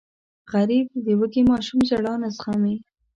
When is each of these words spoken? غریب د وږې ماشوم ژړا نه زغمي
غریب 0.51 0.87
د 1.05 1.07
وږې 1.19 1.43
ماشوم 1.51 1.79
ژړا 1.89 2.13
نه 2.21 2.29
زغمي 2.35 2.75